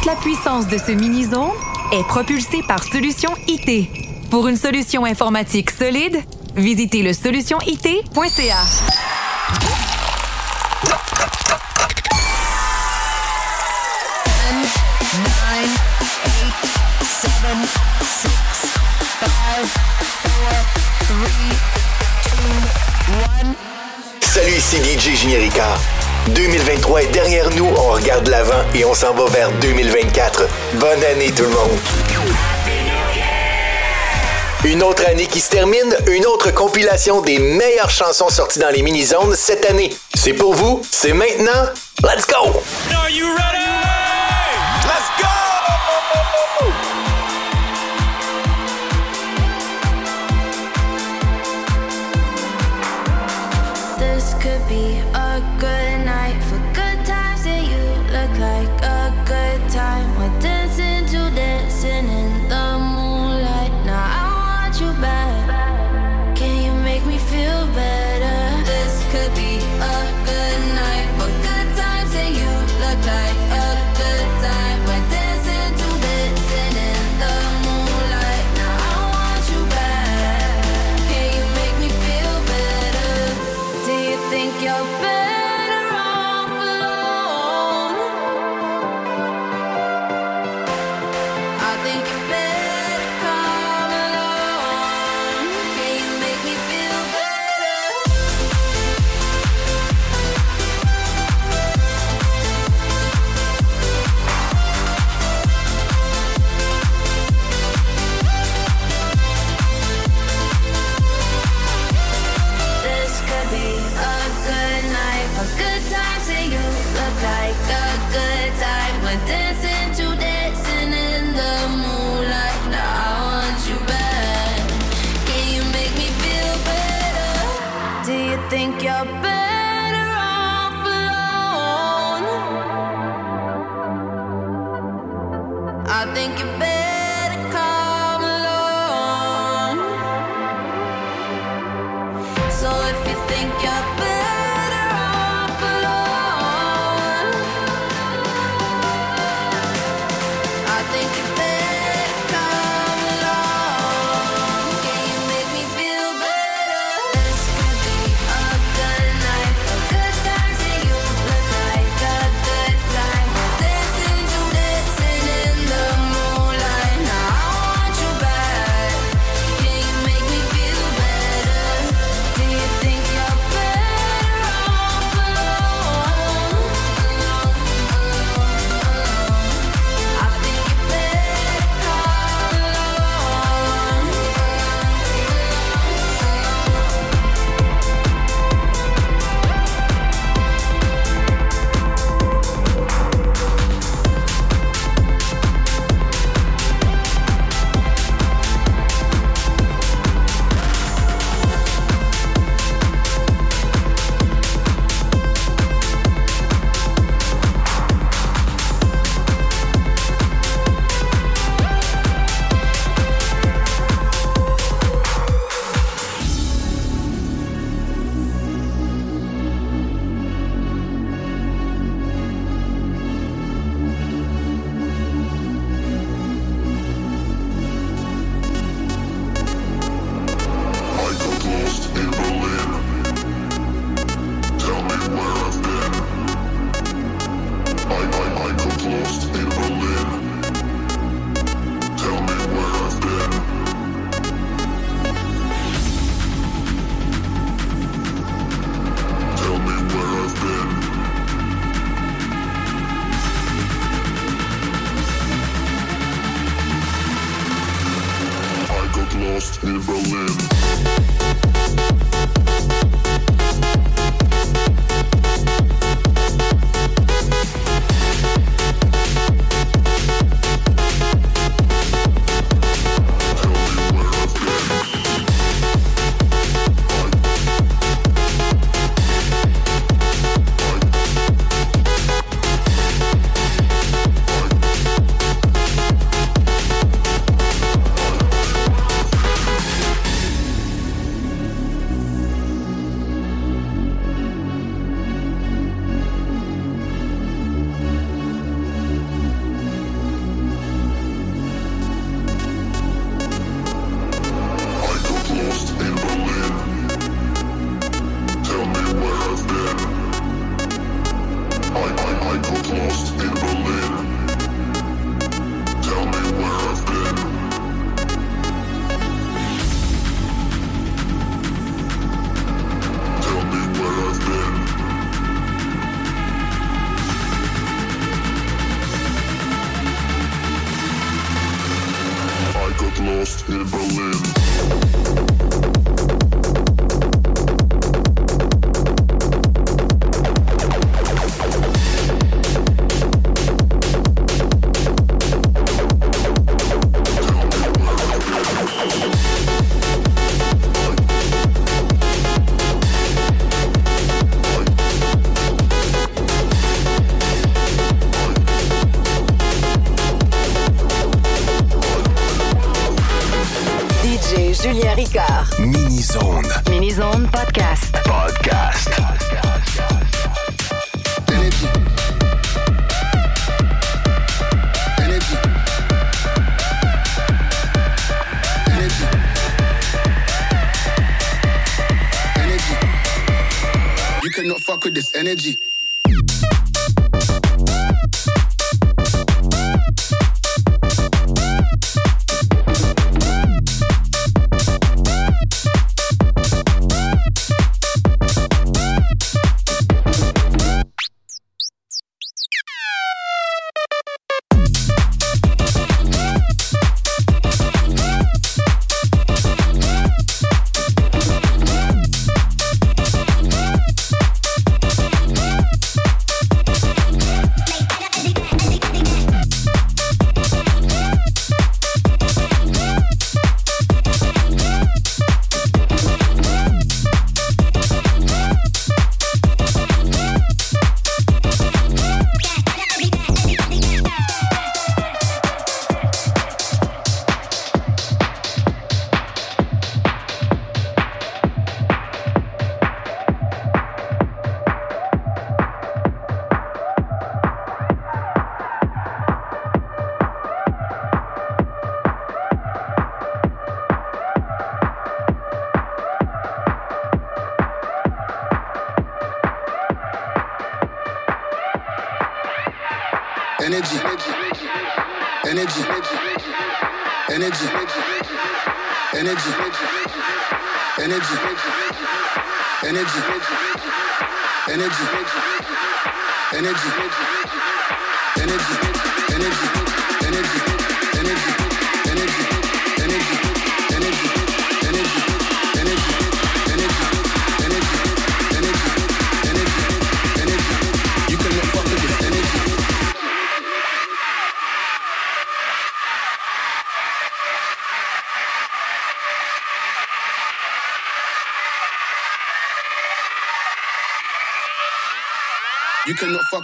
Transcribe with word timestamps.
Toute 0.00 0.12
la 0.12 0.16
puissance 0.16 0.66
de 0.66 0.78
ce 0.78 0.92
mini-zone 0.92 1.50
est 1.92 2.02
propulsée 2.04 2.62
par 2.66 2.82
Solution 2.82 3.28
IT. 3.48 3.90
Pour 4.30 4.48
une 4.48 4.56
solution 4.56 5.04
informatique 5.04 5.70
solide, 5.70 6.22
visitez 6.56 7.02
le 7.02 7.12
solutionit.ca. 7.12 8.56
Salut, 24.22 24.60
c'est 24.60 24.82
DJ 24.82 25.14
Junior 25.14 25.42
Ricard. 25.42 25.78
2023 26.28 27.02
est 27.02 27.06
derrière 27.06 27.50
nous, 27.50 27.66
on 27.66 27.90
regarde 27.90 28.28
l'avant 28.28 28.62
et 28.74 28.84
on 28.84 28.94
s'en 28.94 29.14
va 29.14 29.26
vers 29.26 29.50
2024. 29.60 30.46
Bonne 30.74 31.04
année 31.04 31.30
tout 31.32 31.42
le 31.42 31.50
monde. 31.50 31.78
Une 34.64 34.82
autre 34.82 35.06
année 35.06 35.26
qui 35.26 35.40
se 35.40 35.48
termine, 35.48 35.96
une 36.06 36.26
autre 36.26 36.52
compilation 36.52 37.22
des 37.22 37.38
meilleures 37.38 37.90
chansons 37.90 38.28
sorties 38.28 38.58
dans 38.58 38.68
les 38.68 38.82
mini-zones 38.82 39.34
cette 39.34 39.64
année. 39.64 39.90
C'est 40.14 40.34
pour 40.34 40.54
vous, 40.54 40.82
c'est 40.90 41.14
maintenant. 41.14 41.64
Let's 42.02 42.26
go! 42.26 42.60
Are 42.92 43.10
you 43.10 43.26
ready? 43.26 43.69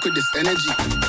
With 0.06 0.14
this 0.14 0.34
energy. 0.36 1.05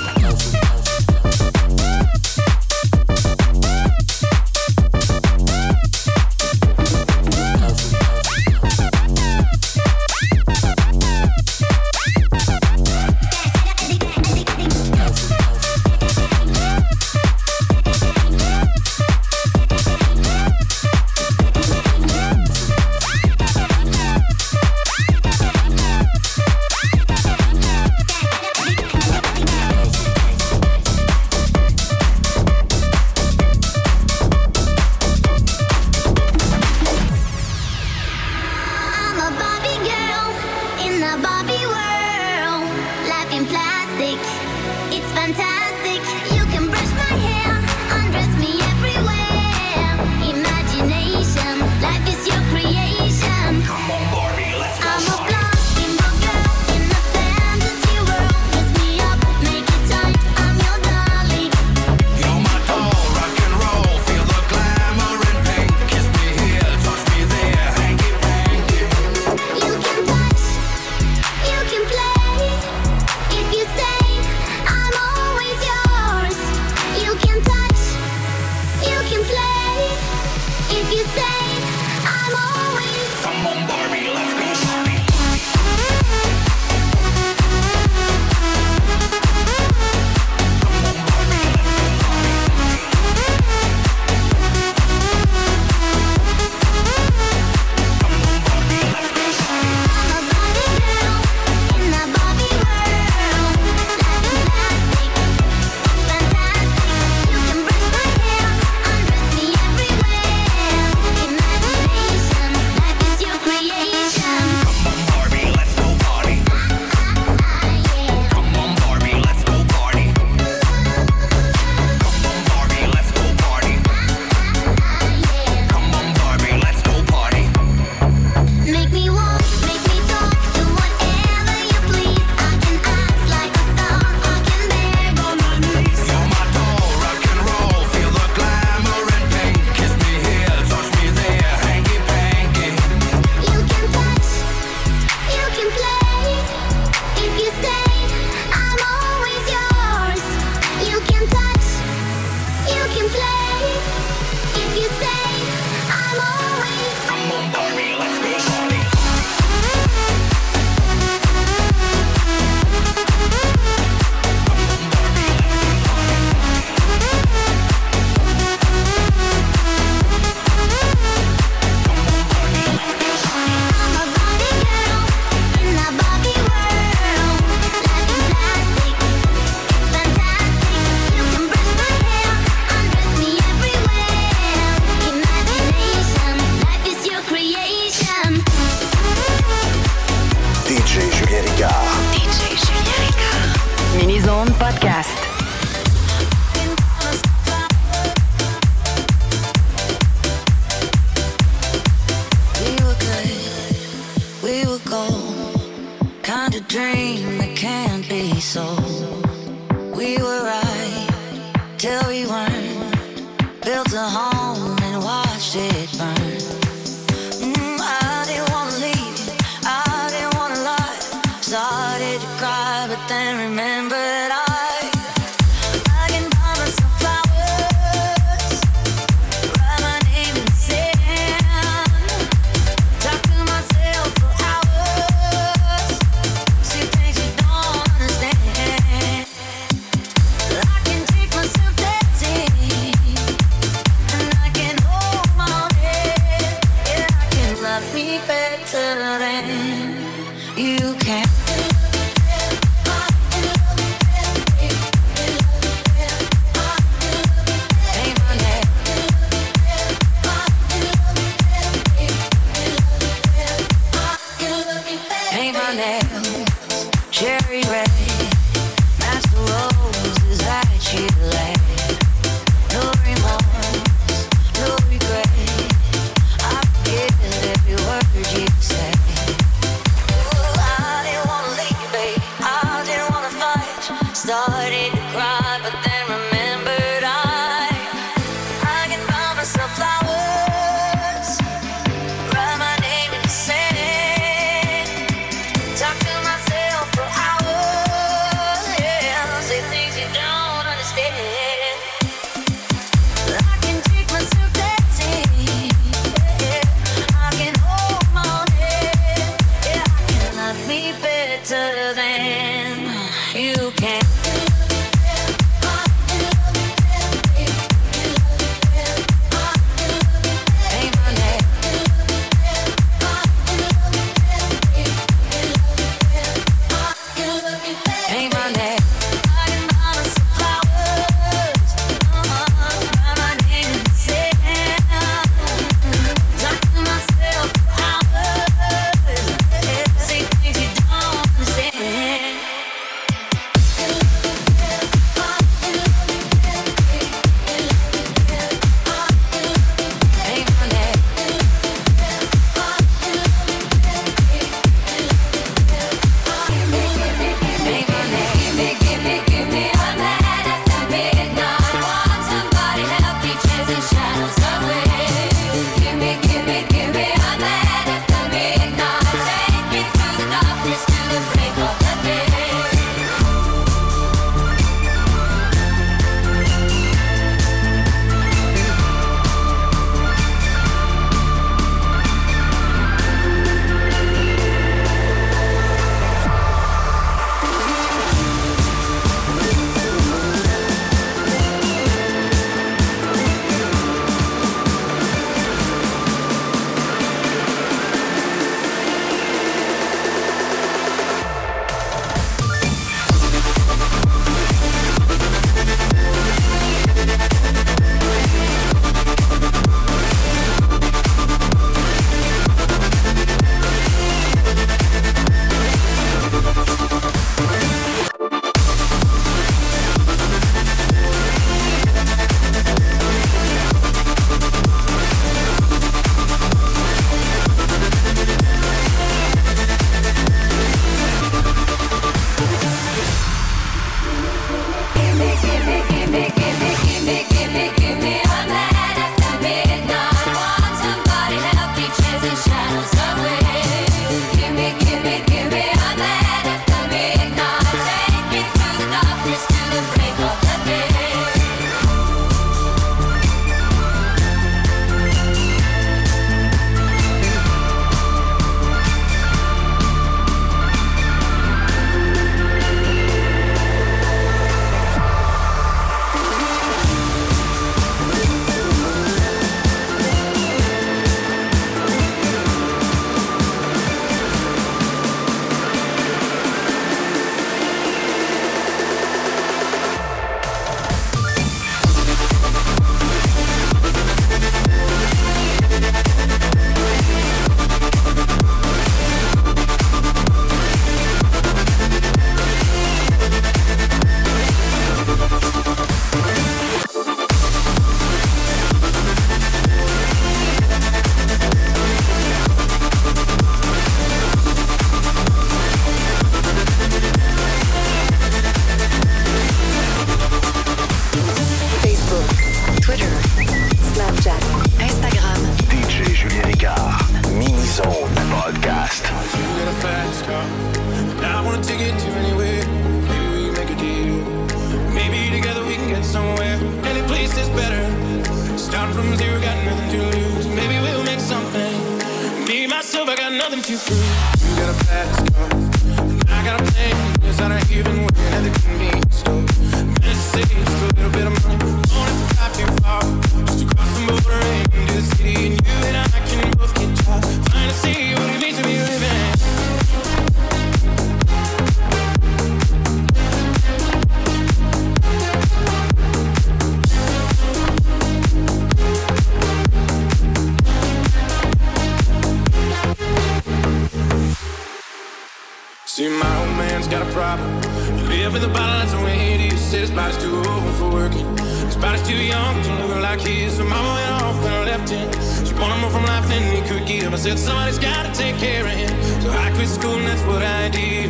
Too 572.07 572.23
young 572.23 572.63
to 572.63 572.71
look 572.87 573.01
like 573.01 573.19
his. 573.19 573.57
So 573.57 573.65
mama 573.65 573.91
went 573.99 574.23
off 574.23 574.39
and 574.45 574.65
left 574.65 574.89
him. 574.89 575.11
She 575.45 575.53
wanted 575.55 575.81
more 575.81 575.91
from 575.91 576.05
life 576.05 576.27
than 576.29 576.43
he 576.55 576.61
could 576.69 576.87
give. 576.87 577.13
I 577.13 577.17
said, 577.17 577.37
somebody's 577.37 577.77
gotta 577.77 578.13
take 578.13 578.37
care 578.37 578.65
of 578.65 578.71
him. 578.71 578.95
So 579.21 579.29
I 579.29 579.51
quit 579.51 579.67
school 579.67 579.97
and 579.99 580.07
that's 580.07 580.23
what 580.23 580.41
I 580.41 580.69
did. 580.69 581.09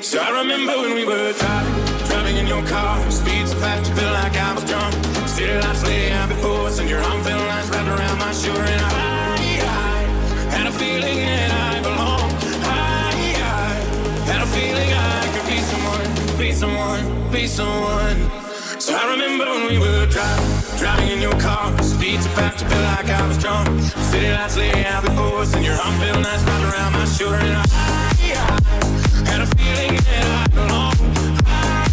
So 0.00 0.20
I 0.20 0.30
remember 0.40 0.74
when 0.82 0.94
we 0.94 1.04
were 1.04 1.32
driving, 1.32 2.06
driving 2.06 2.36
in 2.36 2.46
your 2.46 2.64
car. 2.68 2.94
Speed 3.10 3.48
so 3.48 3.56
fast, 3.56 3.90
you 3.90 3.96
felt 3.96 4.14
like 4.14 4.36
I 4.36 4.54
was 4.54 4.64
drunk. 4.64 4.94
City 5.26 5.54
lights 5.58 5.82
lay 5.84 6.12
out 6.12 6.28
before 6.28 6.68
us, 6.68 6.78
and 6.78 6.88
your 6.88 7.02
arm 7.02 7.20
felt 7.24 7.42
nice 7.48 7.68
wrapped 7.70 7.88
around 7.88 8.18
my 8.18 8.32
shoulder. 8.32 8.62
And 8.62 8.80
I, 8.80 9.42
I 9.66 9.98
had 10.54 10.66
a 10.68 10.72
feeling 10.72 11.18
that 11.18 11.50
I 11.50 11.82
belonged. 11.82 12.32
I, 12.62 13.10
I 13.42 13.70
had 14.30 14.40
a 14.46 14.50
feeling 14.54 14.90
I 14.94 15.18
could 15.34 15.46
be 15.50 15.58
someone, 15.70 16.38
be 16.38 16.52
someone, 16.52 17.32
be 17.32 17.46
someone. 17.48 18.47
I 18.90 19.10
remember 19.12 19.44
when 19.44 19.68
we 19.68 19.78
were 19.78 20.06
driving, 20.06 20.78
driving 20.78 21.08
in 21.08 21.20
your 21.20 21.38
car. 21.38 21.76
Speed 21.82 22.22
so 22.22 22.30
fast, 22.30 22.62
you 22.62 22.68
felt 22.68 22.84
like 22.84 23.10
I 23.10 23.26
was 23.28 23.36
drunk. 23.36 23.68
City 23.82 24.30
lights 24.30 24.56
lay 24.56 24.84
out 24.86 25.04
before 25.04 25.40
us, 25.40 25.54
and 25.54 25.64
your 25.64 25.74
arm 25.74 25.94
felt 26.00 26.22
nice 26.22 26.42
wrapped 26.44 26.72
around 26.72 26.92
my 26.94 27.04
shoulder. 27.04 27.36
And 27.36 27.56
I, 27.56 27.64
I 27.64 29.28
had 29.28 29.40
a 29.42 29.46
feeling 29.56 29.94
that 29.94 30.26
I 30.40 30.54
belonged. 30.54 31.42
I, 31.44 31.84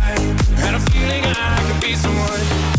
I 0.00 0.60
had 0.60 0.74
a 0.74 0.80
feeling 0.90 1.24
I 1.24 1.70
could 1.70 1.82
be 1.82 1.94
someone. 1.94 2.77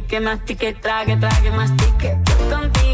Te 0.00 0.20
mortifique, 0.20 0.20
mastique, 0.20 0.80
trague, 0.80 1.20
trague, 1.20 1.52
mastique. 1.54 2.16
Contigo 2.48 2.91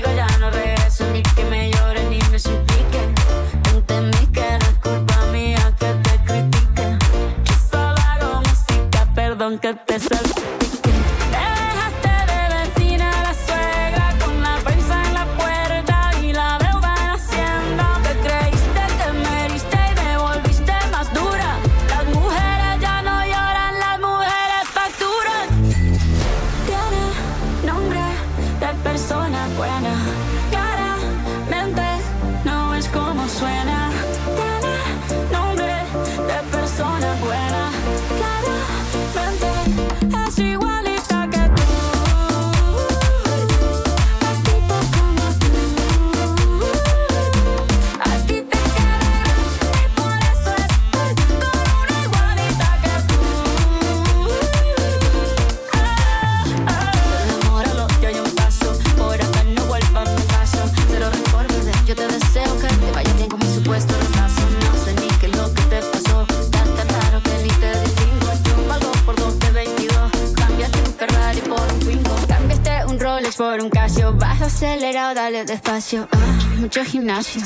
mucho 76.68 76.84
gimnasio, 76.84 77.40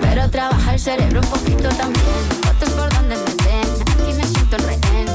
pero 0.00 0.28
trabaja 0.28 0.74
el 0.74 0.80
cerebro 0.80 1.20
un 1.20 1.28
poquito 1.28 1.68
también. 1.68 2.04
Fotos 2.42 2.70
por 2.70 2.92
donde 2.94 3.14
me 3.14 3.44
ven, 3.44 3.82
aquí 3.82 4.12
me 4.12 4.26
siento 4.26 4.56
el 4.56 4.62
rehén. 4.64 5.05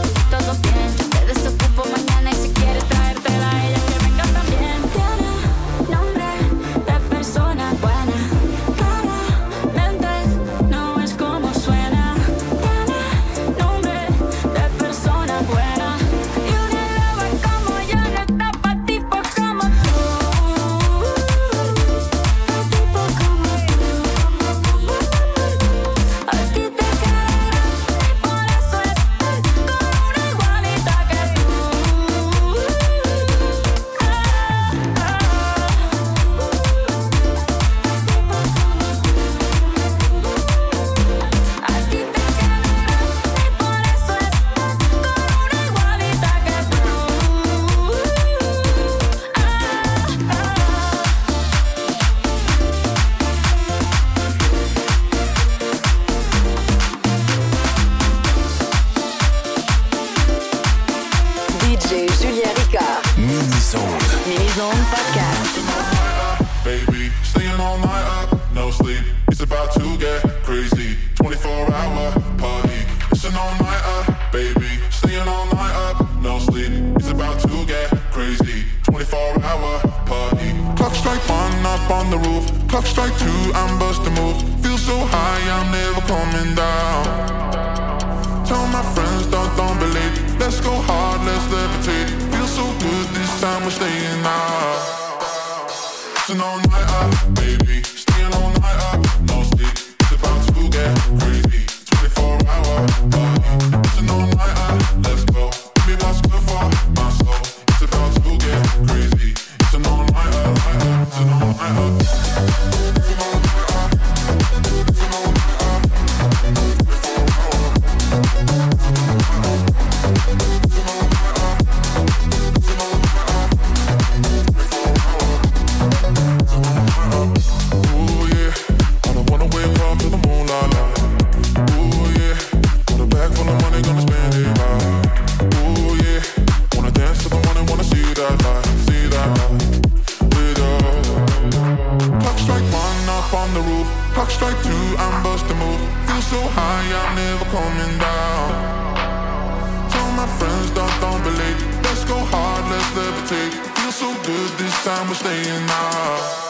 time 154.96 155.08
we're 155.08 155.16
staying 155.16 155.70
out. 155.70 156.41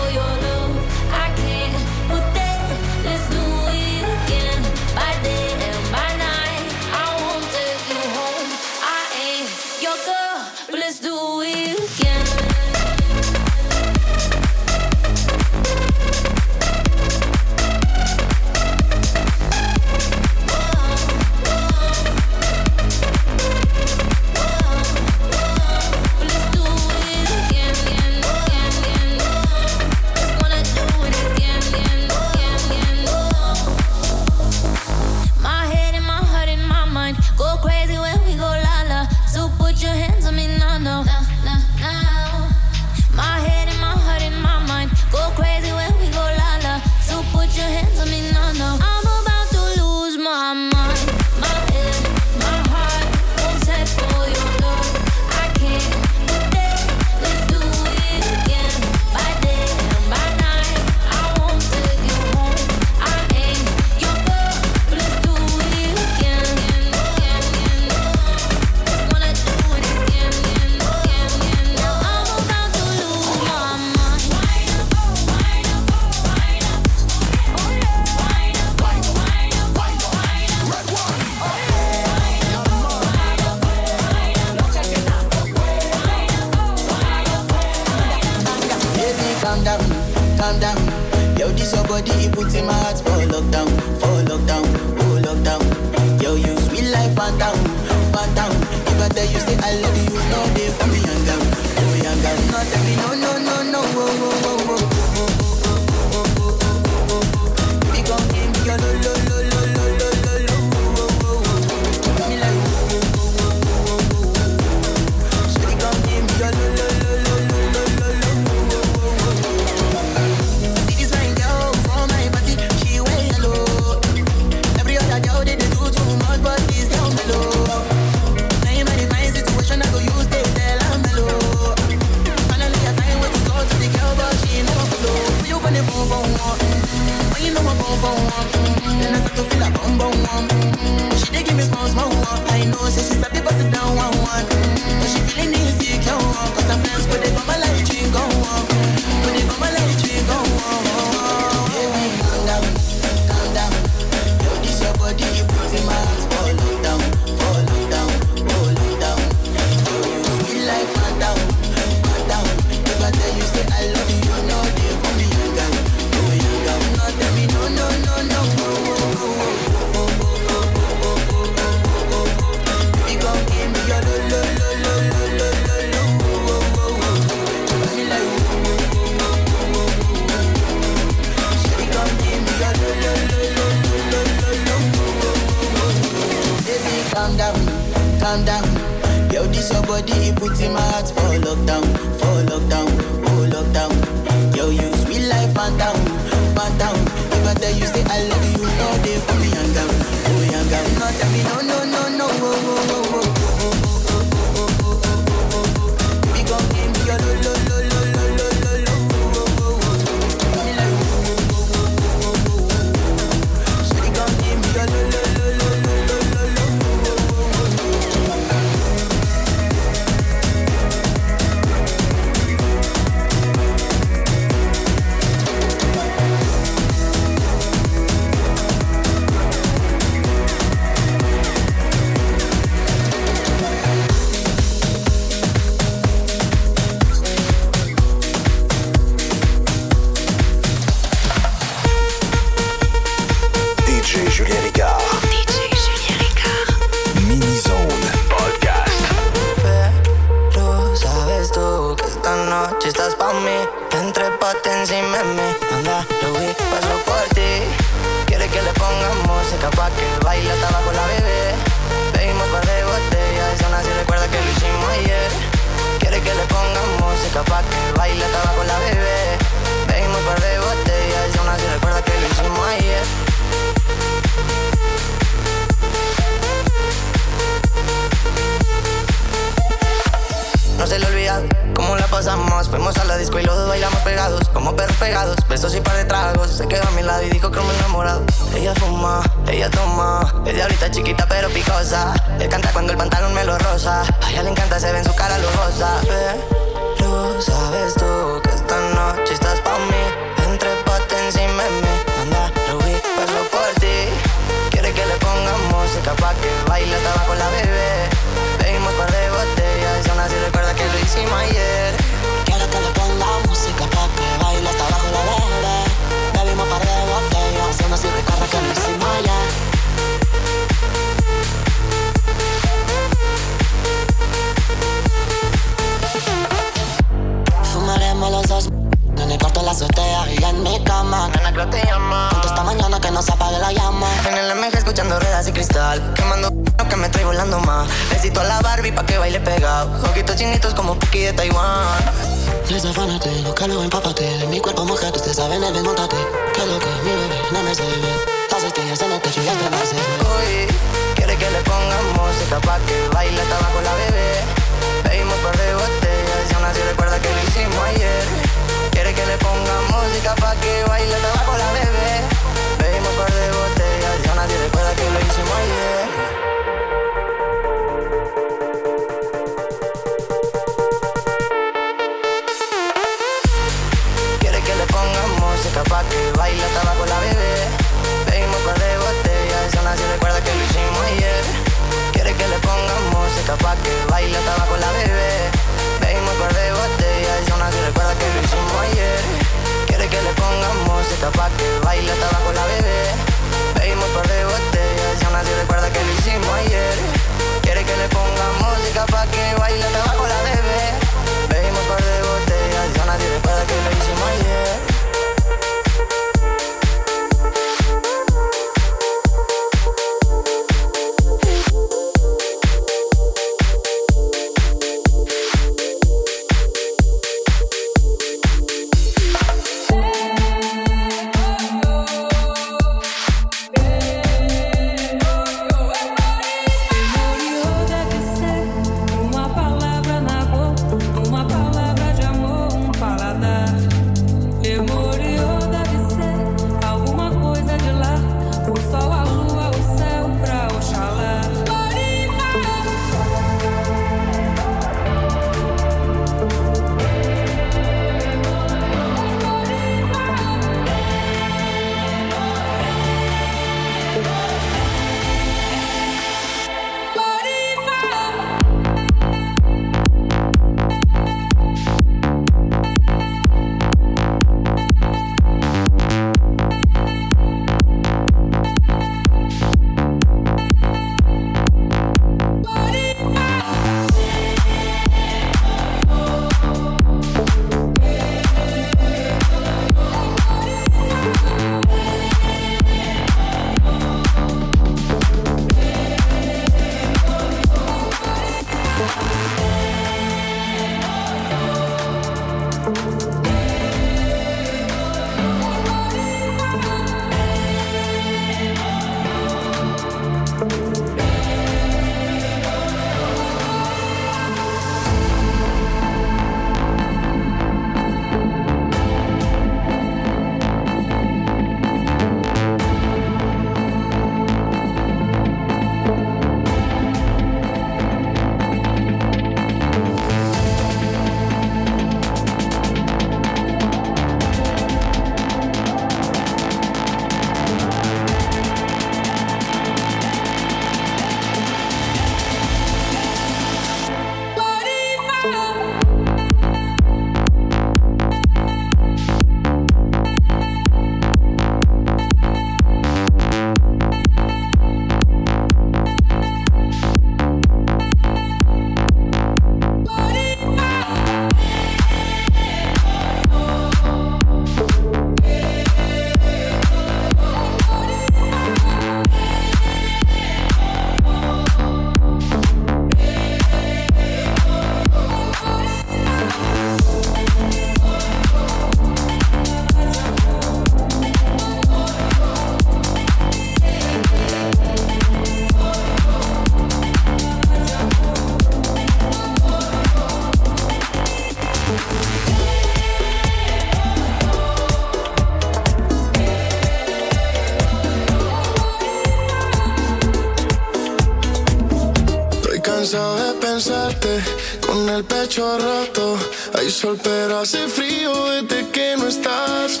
mucho 595.58 595.78
rato. 595.78 596.36
Hay 596.74 596.88
sol, 596.88 597.18
pero 597.22 597.58
hace 597.58 597.88
frío 597.88 598.32
desde 598.50 598.88
que 598.90 599.16
no 599.16 599.26
estás. 599.26 600.00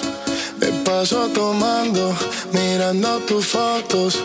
Me 0.60 0.68
paso 0.84 1.28
tomando, 1.34 2.14
mirando 2.52 3.18
tus 3.20 3.46
fotos. 3.46 4.18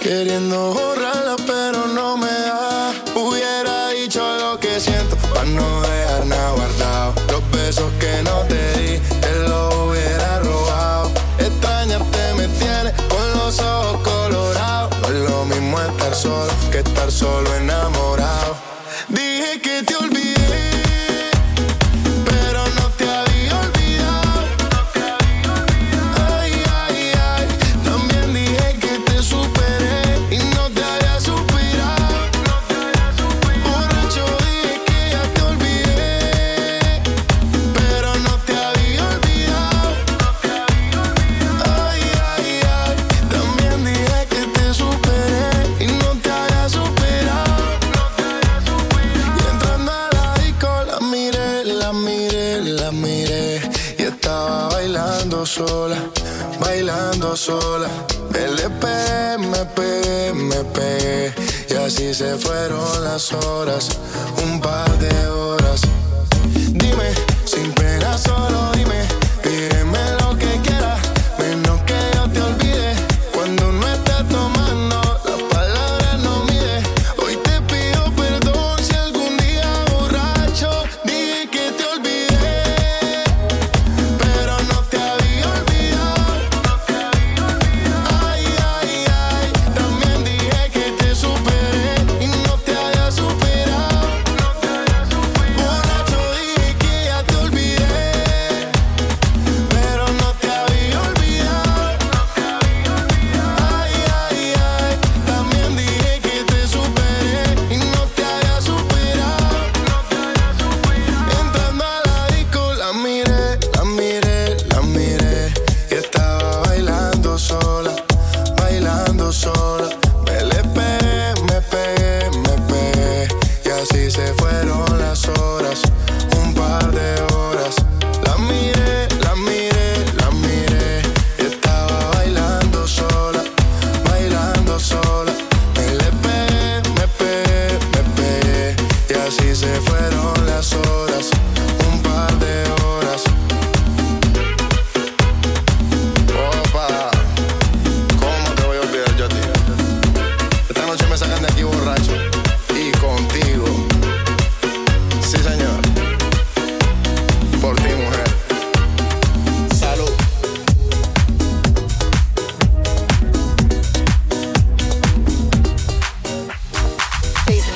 Queriendo 0.00 0.72
borrarla, 0.72 1.36
pero 1.46 1.86
no 1.88 2.16
me 2.16 2.30
da. 2.30 2.92
Hubiera 3.14 3.90
dicho 3.90 4.22
lo 4.38 4.58
que 4.58 4.80
siento, 4.80 5.16
pa' 5.34 5.44
no 5.44 5.82
dejar 5.82 6.26
nada 6.26 6.52
guardado. 6.52 7.14
Los 7.32 7.50
besos 7.50 7.90
que 8.00 8.22
no 8.22 8.38
te 8.48 8.80
di, 8.80 8.98
te 9.20 9.48
los 9.48 9.74
hubiera 9.74 10.38
robado. 10.40 11.10
Extrañarte 11.38 12.34
me 12.38 12.48
tiene 12.60 12.92
con 13.10 13.26
los 13.38 13.58
ojos 13.60 14.00
colorados. 14.02 14.96
No 15.02 15.08
es 15.08 15.30
lo 15.30 15.44
mismo 15.44 15.80
estar 15.80 16.14
solo 16.14 16.52
que 16.70 16.78
estar 16.78 17.10
solo 17.10 17.54
en 17.56 17.57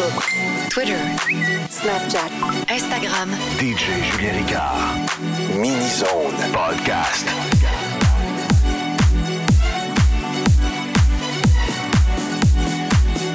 Facebook, 0.03 0.71
Twitter, 0.71 0.99
Snapchat, 1.69 2.31
Instagram. 2.67 3.31
DJ 3.59 4.03
Julien 4.11 4.45
Ricard. 4.45 5.61
Mini 5.61 5.89
Zone 5.89 6.35
Podcast. 6.53 7.27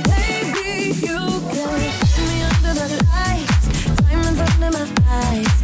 Baby, 0.03 0.93
you 0.99 1.19
can 1.51 1.69
me 2.27 2.41
under 2.43 2.73
the 2.73 3.03
lights, 3.13 3.67
diamonds 4.01 4.39
under 4.39 4.71
my 4.71 4.87
eyes. 5.07 5.56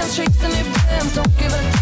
dance, 0.00 0.14
shakes 0.14 0.42
and 0.42 0.52
it 0.52 0.74
bends. 0.86 1.14
Don't 1.14 1.38
give 1.38 1.52
a 1.52 1.79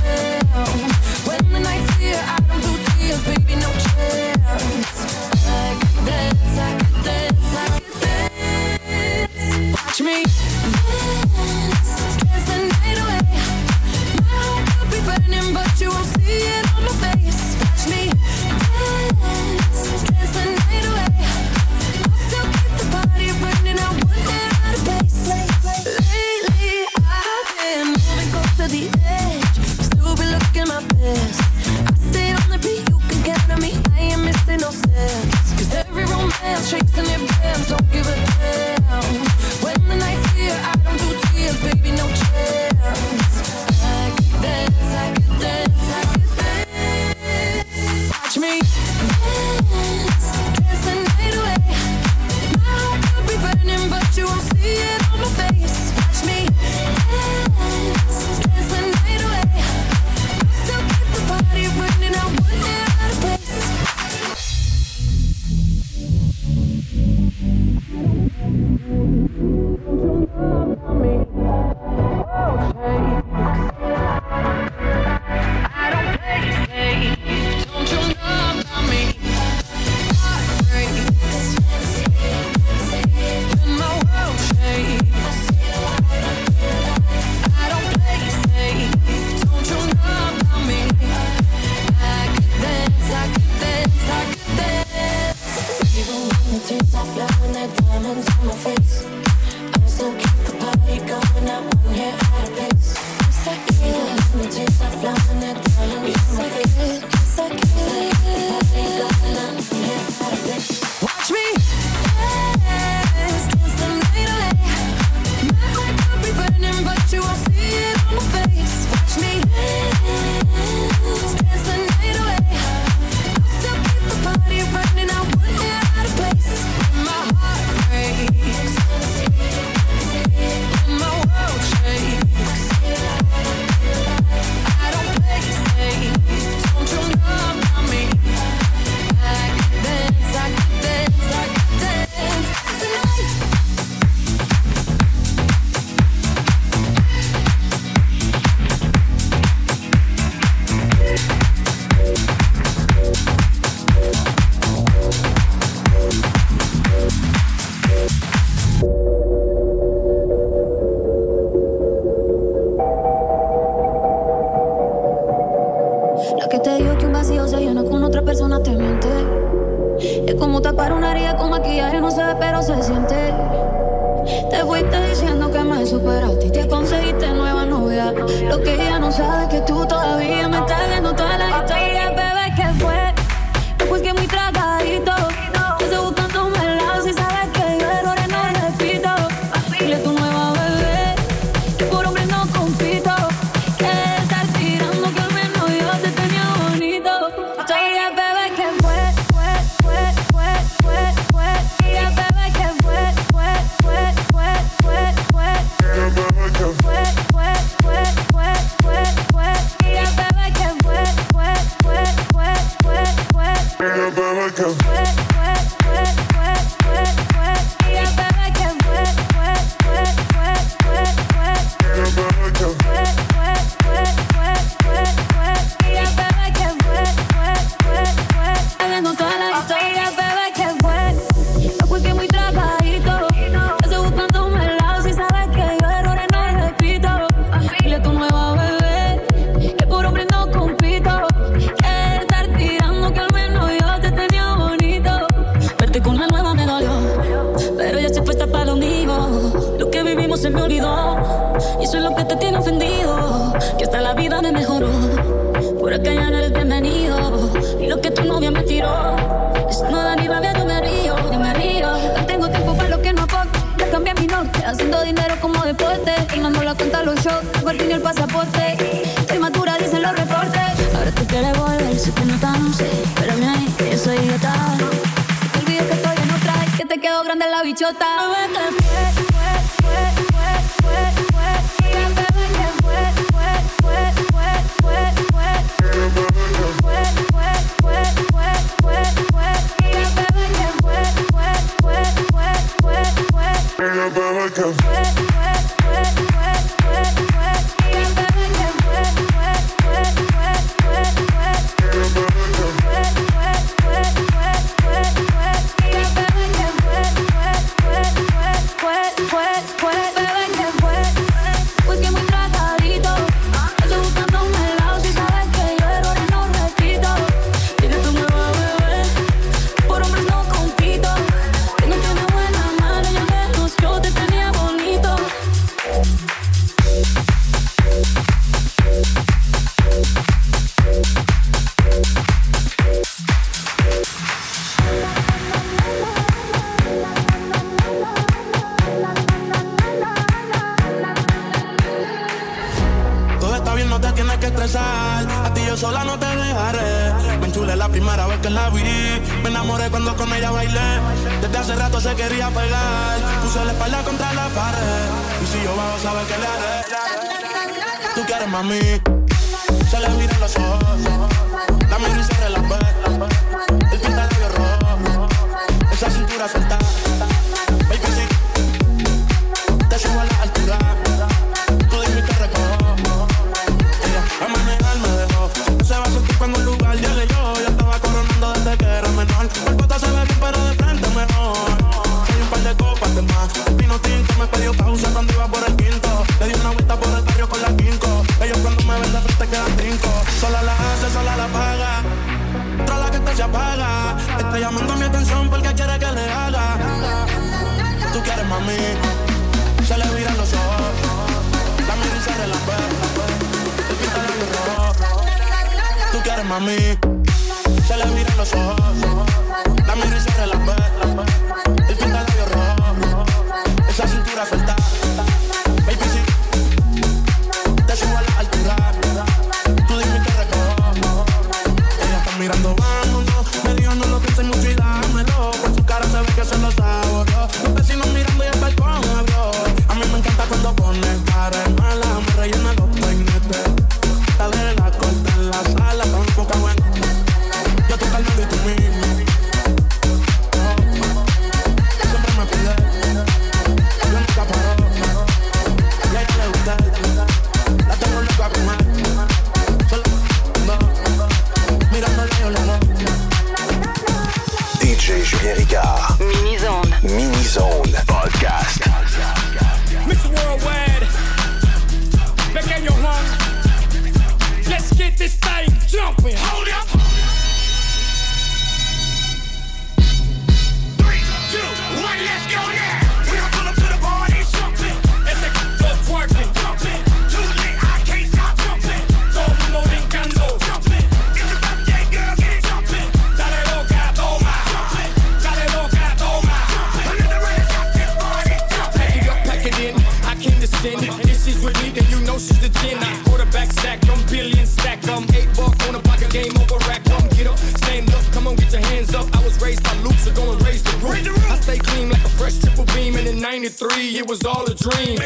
three, 503.78 504.18
it 504.18 504.26
was 504.26 504.44
all 504.44 504.64
a 504.64 504.74
dream. 504.74 505.18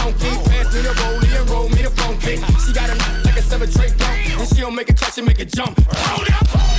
Monkey, 0.00 0.32
pass 0.48 0.74
me 0.74 0.80
the 0.80 0.94
rollie 0.96 1.38
and 1.38 1.50
roll 1.50 1.68
me 1.68 1.82
the 1.82 1.90
funky. 1.90 2.36
She 2.64 2.72
got 2.72 2.88
a 2.88 2.94
like 3.24 3.36
a 3.36 3.42
seven 3.42 3.70
tray 3.70 3.90
and 4.38 4.48
she 4.48 4.60
don't 4.60 4.74
make 4.74 4.88
a 4.88 5.12
she 5.12 5.20
make 5.20 5.40
a 5.40 5.44
jump. 5.44 5.78
Hold 5.92 6.28
up. 6.30 6.69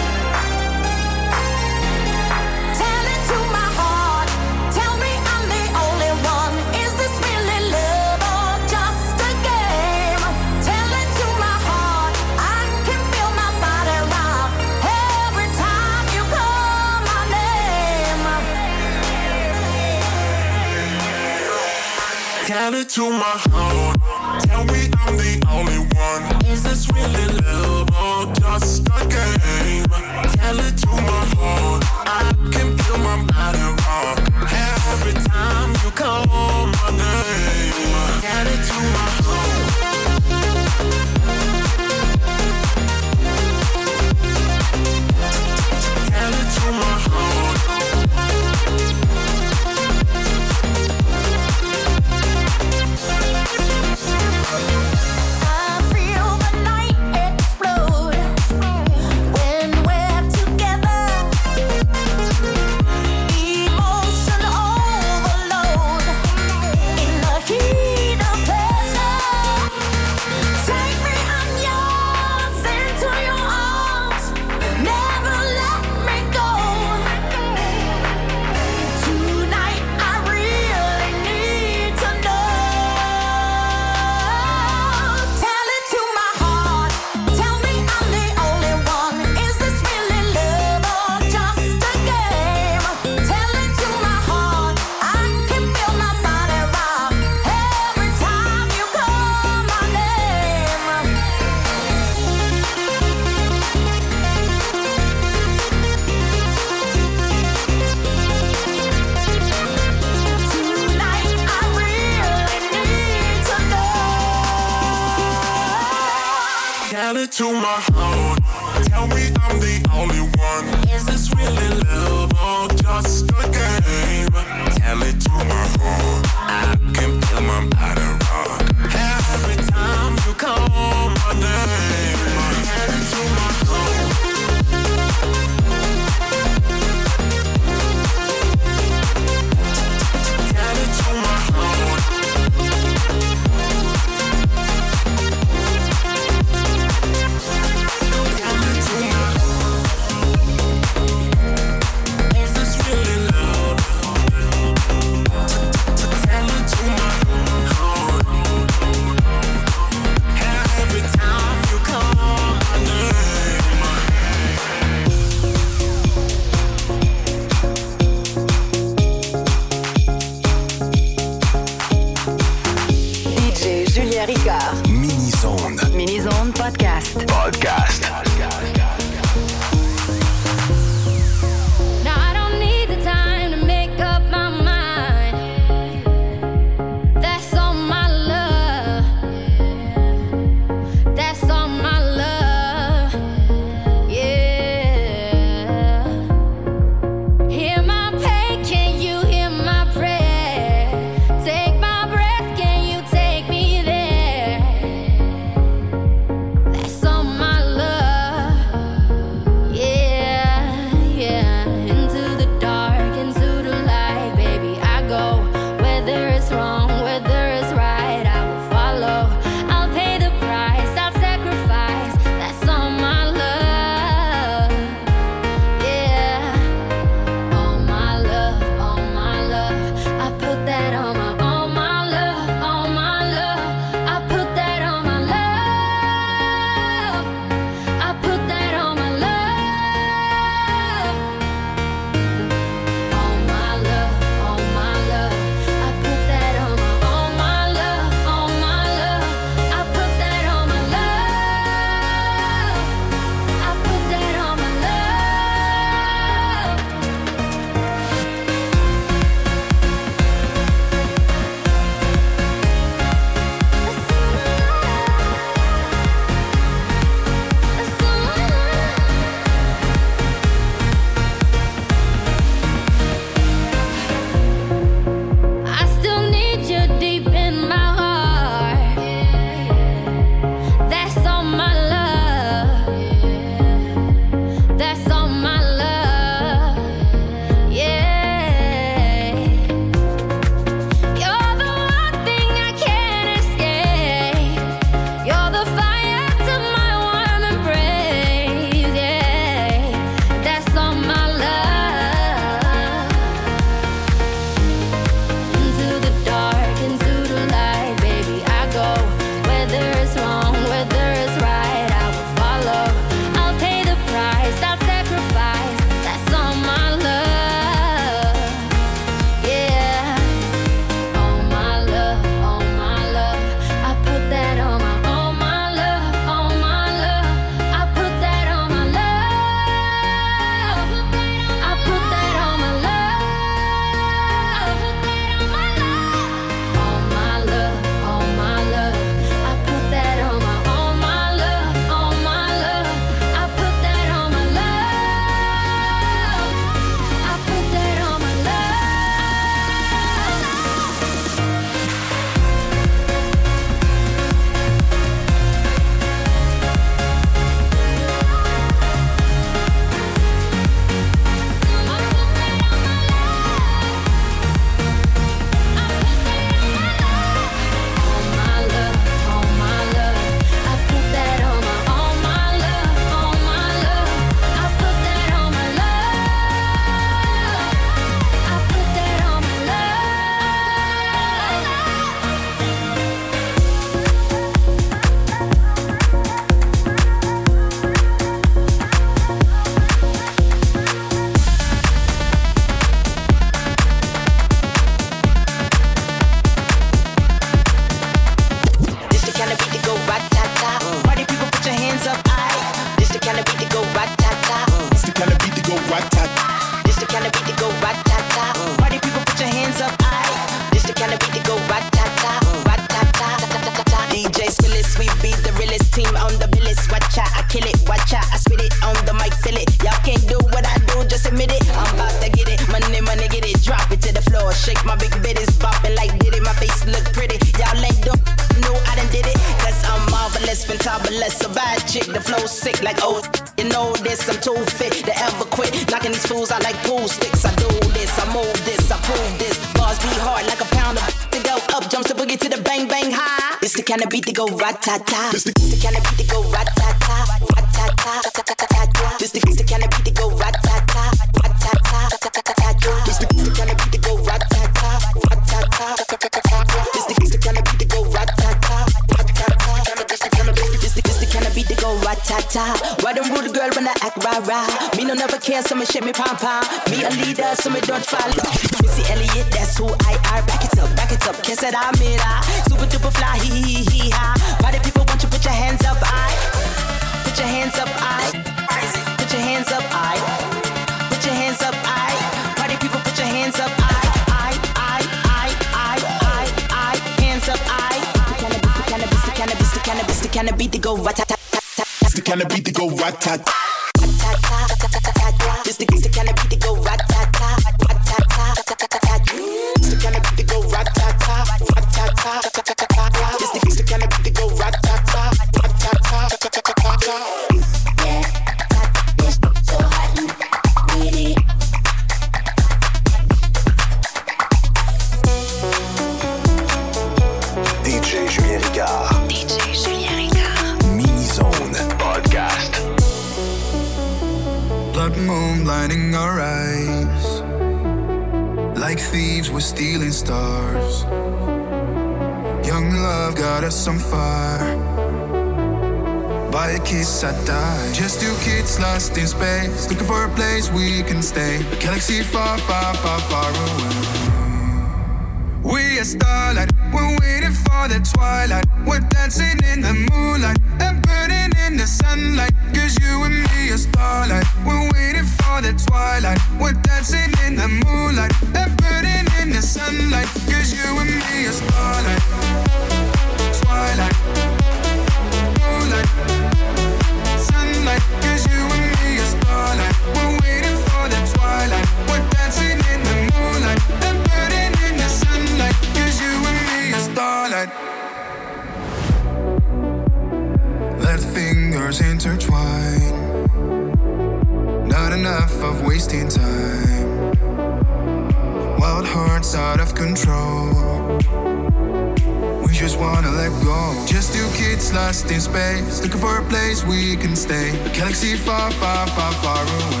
gets 594.80 594.94
lost 594.94 595.30
in 595.30 595.40
space, 595.40 596.02
looking 596.02 596.20
for 596.20 596.38
a 596.38 596.42
place 596.44 596.84
we 596.86 597.14
can 597.16 597.36
stay. 597.36 597.68
A 597.84 597.90
galaxy 597.90 598.34
far, 598.36 598.70
far, 598.72 599.06
far, 599.08 599.32
far 599.42 599.62
away. 599.62 600.00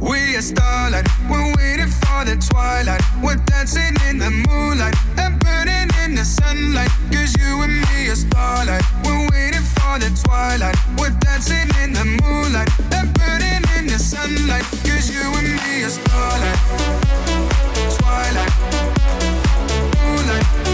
We 0.00 0.36
are 0.36 0.42
starlight, 0.42 1.06
we're 1.28 1.52
waiting 1.56 1.92
for 2.00 2.24
the 2.24 2.36
twilight. 2.50 3.02
We're 3.22 3.42
dancing 3.52 3.94
in 4.08 4.18
the 4.18 4.30
moonlight 4.48 4.94
and 5.18 5.38
burning 5.40 5.90
in 6.04 6.14
the 6.14 6.24
sunlight. 6.24 6.90
Cause 7.12 7.36
you 7.36 7.62
and 7.62 7.76
me 7.88 8.08
are 8.08 8.16
starlight, 8.16 8.84
we're 9.04 9.28
waiting 9.32 9.66
for 9.76 9.98
the 9.98 10.10
twilight. 10.24 10.76
We're 10.98 11.16
dancing 11.20 11.68
in 11.82 11.92
the 11.92 12.04
moonlight 12.22 12.70
and 12.96 13.12
burning 13.18 13.64
in 13.76 13.86
the 13.86 13.98
sunlight. 13.98 14.64
Cause 14.88 15.10
you 15.12 15.24
and 15.38 15.48
me 15.60 15.84
are 15.84 15.94
starlight, 16.00 16.60
twilight, 17.98 18.52
moonlight. 20.00 20.73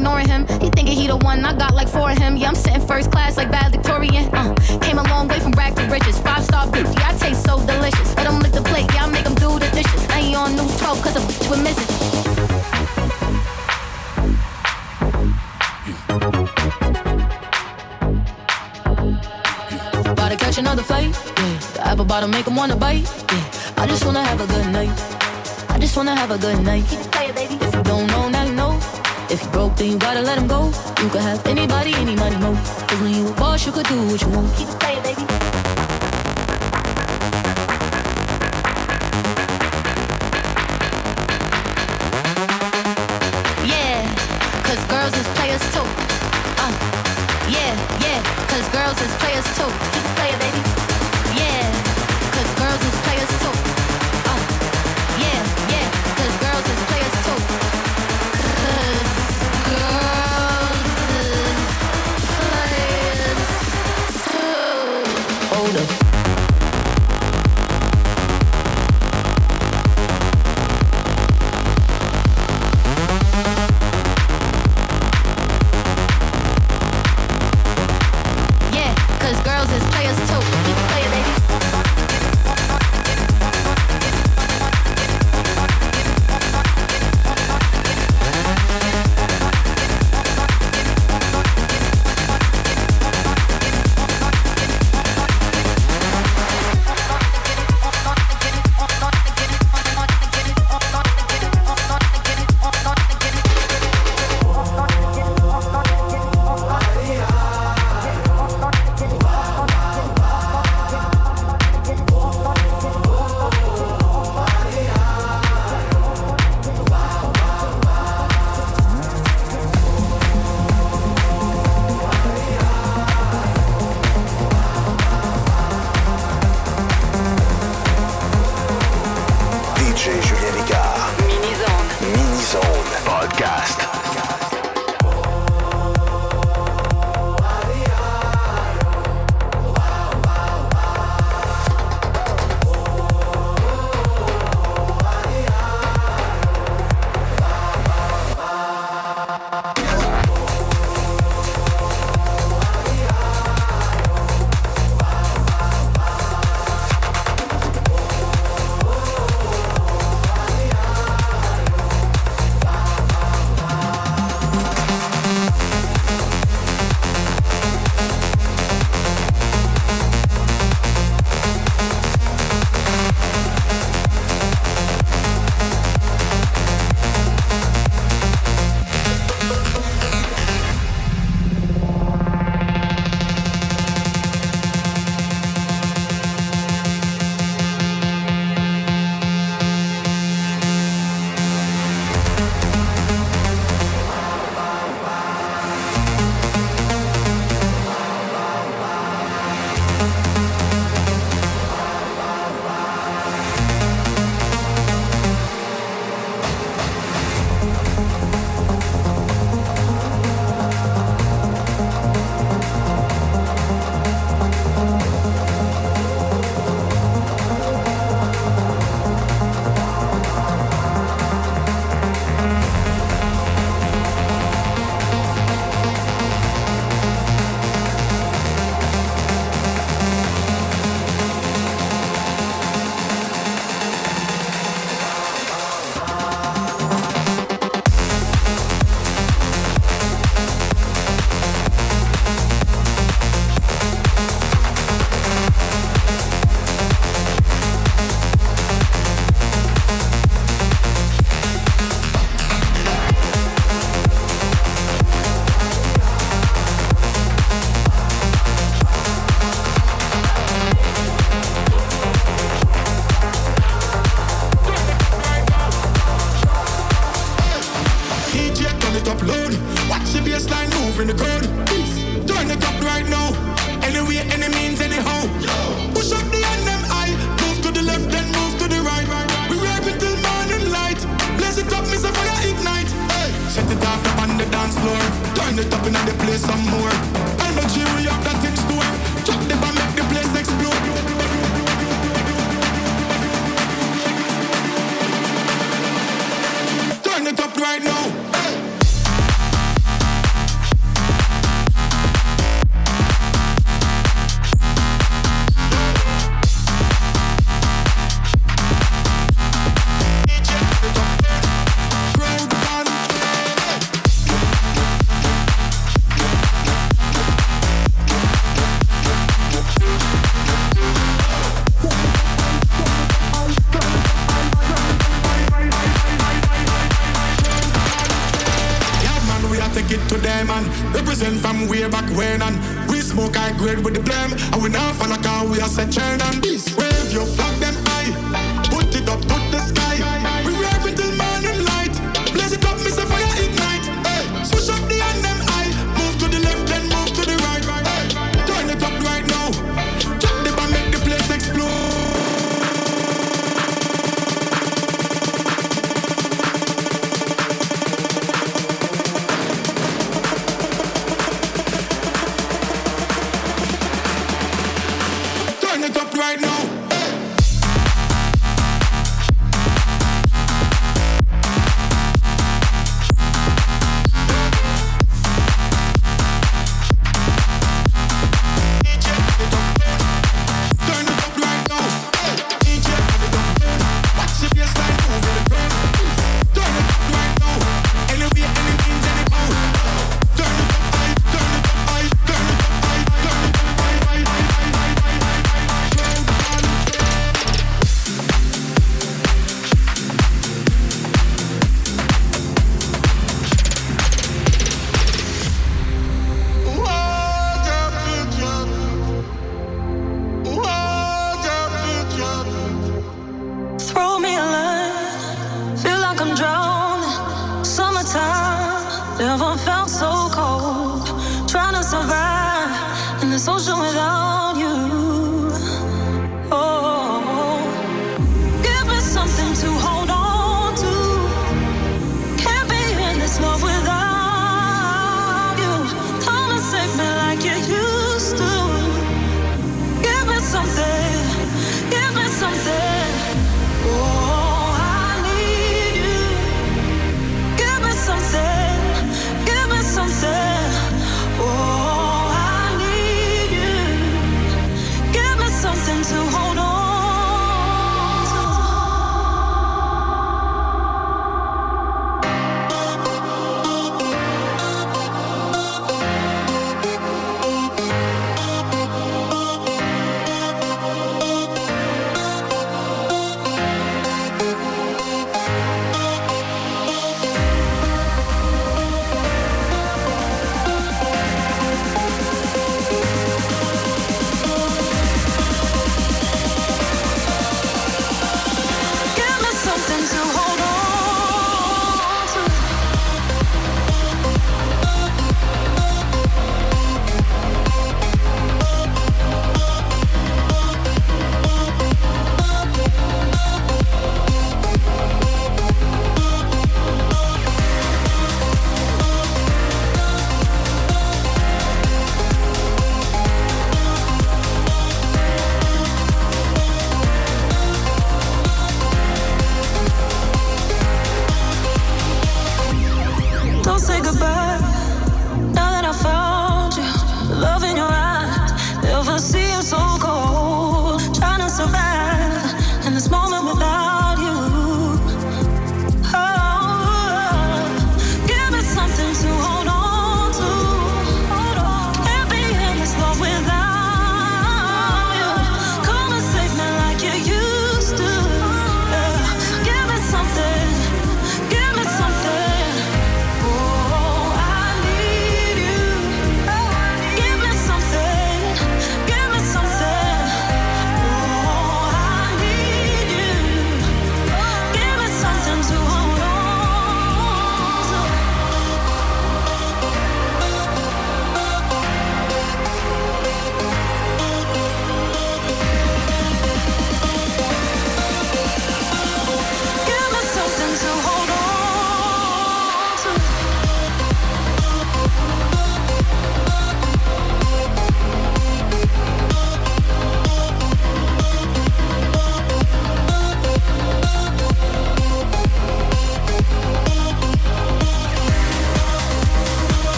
Ignoring 0.00 0.28
him. 0.28 0.46
He 0.62 0.70
thinking 0.70 0.96
he 0.96 1.06
the 1.06 1.16
one, 1.18 1.44
I 1.44 1.52
got 1.52 1.74
like 1.74 1.88
four 1.88 2.10
of 2.10 2.16
him. 2.16 2.36
Yeah, 2.36 2.48
I'm 2.48 2.54
sitting 2.54 2.80
first 2.86 3.10
class 3.12 3.36
like 3.36 3.50
bad 3.50 3.70
Victorian. 3.70 4.24
Uh, 4.32 4.54
came 4.80 4.98
a 4.98 5.02
long 5.12 5.28
way 5.28 5.38
from 5.40 5.52
rag 5.52 5.76
to 5.76 5.84
riches. 5.92 6.18
Five 6.18 6.42
star 6.42 6.66
bitch, 6.66 6.90
yeah, 6.98 7.10
I 7.10 7.12
taste 7.18 7.44
so 7.44 7.58
delicious. 7.66 8.16
Let 8.16 8.26
him 8.26 8.40
lick 8.40 8.52
the 8.52 8.62
plate, 8.62 8.86
yeah, 8.94 9.04
I 9.04 9.10
make 9.10 9.26
him 9.26 9.34
do 9.34 9.58
the 9.58 9.68
dishes. 9.76 10.02
I 10.08 10.20
ain't 10.20 10.36
on 10.36 10.56
news 10.56 10.74
12 10.78 11.02
cause 11.02 11.16
a 11.16 11.20
bitch 11.28 11.50
we're 11.50 11.62
missing. 11.62 11.90
About 20.12 20.30
to 20.30 20.36
catch 20.36 20.56
another 20.56 20.82
fight. 20.82 21.12
Yeah, 21.12 21.58
the 21.74 21.80
apple 21.84 22.06
bottom 22.06 22.30
make 22.30 22.46
him 22.46 22.56
wanna 22.56 22.76
bite. 22.76 23.04
Yeah, 23.32 23.82
I 23.82 23.86
just 23.86 24.04
wanna 24.06 24.24
have 24.24 24.40
a 24.40 24.46
good 24.46 24.68
night. 24.72 24.96
I 25.68 25.78
just 25.78 25.94
wanna 25.94 26.16
have 26.16 26.30
a 26.30 26.38
good 26.38 26.60
night. 26.64 26.84
Keep 26.88 27.00
playing, 27.12 27.34
baby. 27.34 27.54
If 27.60 27.74
you 27.74 27.82
don't 27.82 28.06
know, 28.06 28.30
now 28.30 28.44
you 28.44 28.54
know. 28.54 28.99
If 29.30 29.44
you 29.44 29.50
broke, 29.50 29.76
then 29.76 29.90
you 29.90 29.98
gotta 29.98 30.22
let 30.22 30.36
him 30.36 30.48
go. 30.48 30.66
You 31.02 31.08
could 31.08 31.20
have 31.20 31.46
anybody, 31.46 31.94
any 31.94 32.16
money, 32.16 32.36
mo. 32.38 32.52
Cause 32.88 33.00
when 33.00 33.14
you 33.14 33.28
a 33.28 33.32
boss, 33.34 33.64
you 33.64 33.70
could 33.70 33.86
do 33.86 33.96
what 34.08 34.20
you 34.20 34.28
want. 34.28 34.79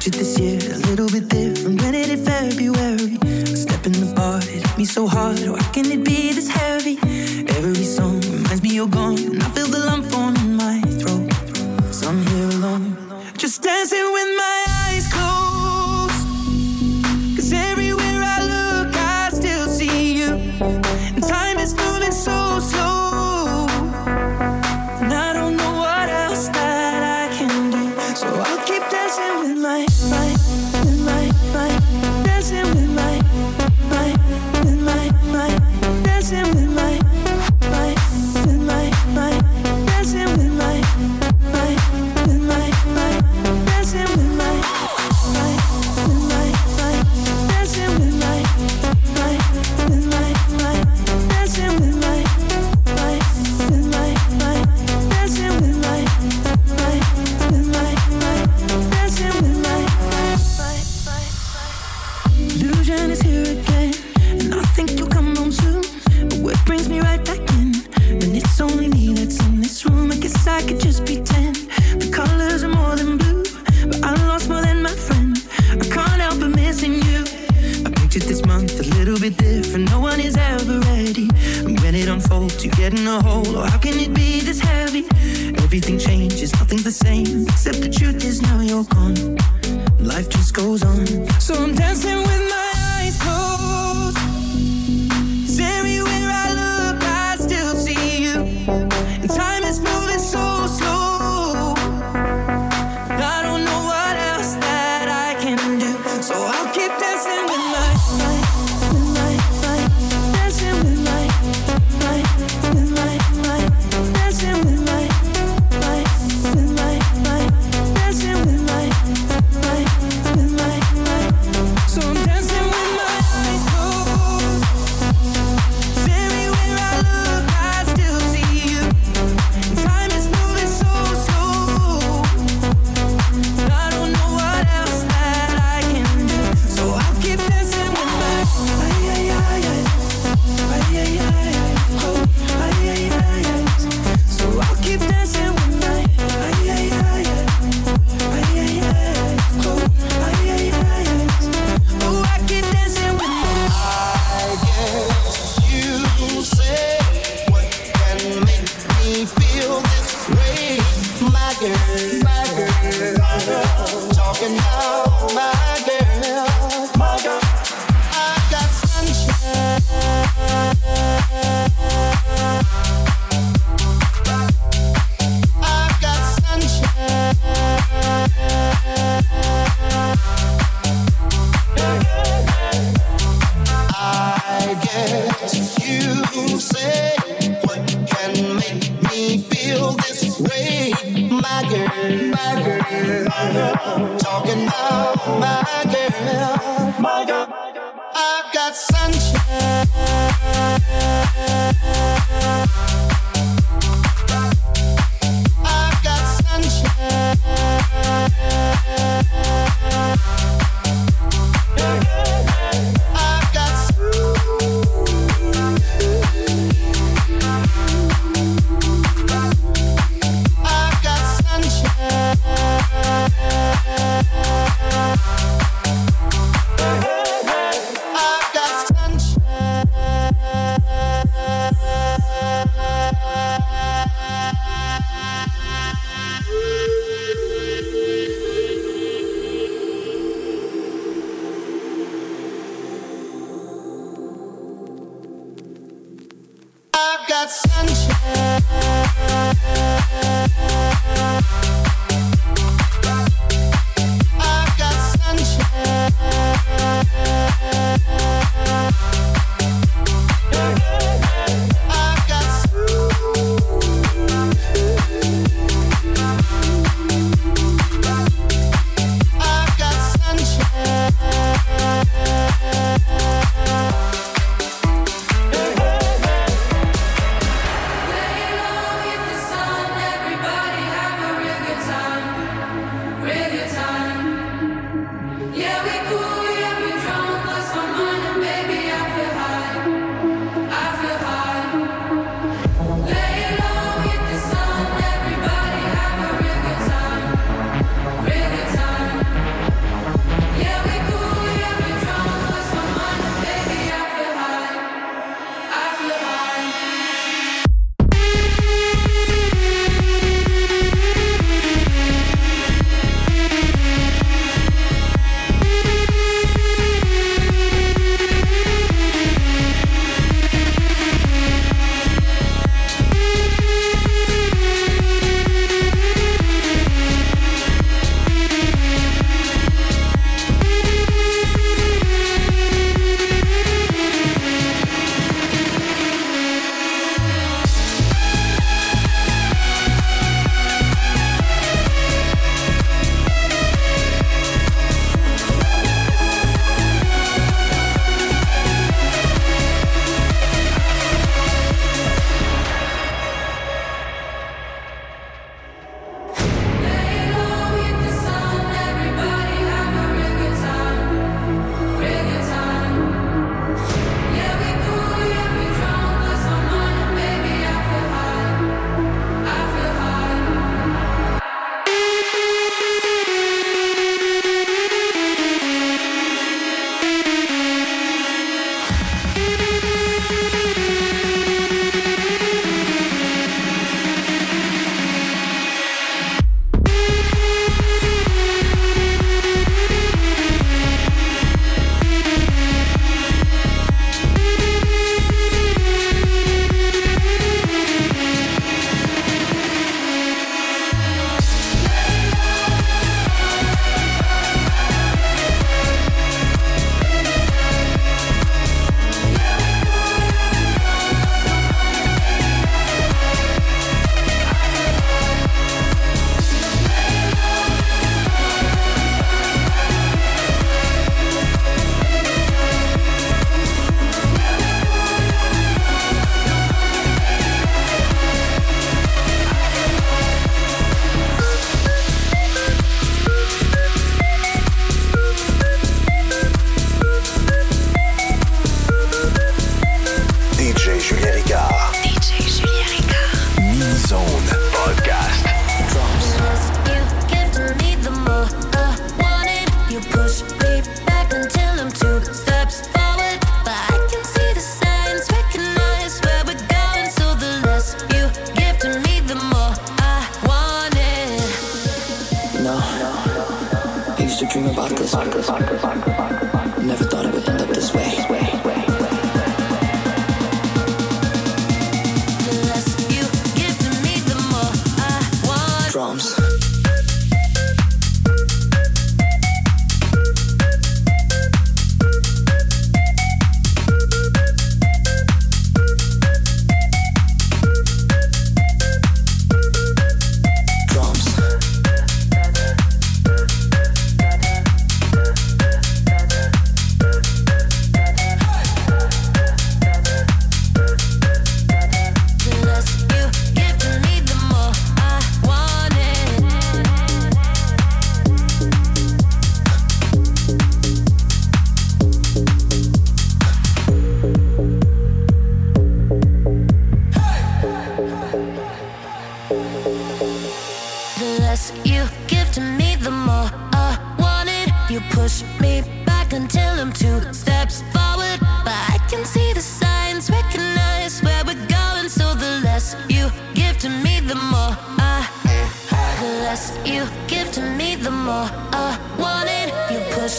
Pictured 0.00 0.14
this 0.14 0.38
year. 0.40 0.58
A 0.72 0.78
little 0.88 1.10
bit 1.10 1.28
different 1.28 1.49